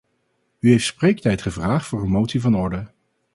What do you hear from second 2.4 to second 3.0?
van orde.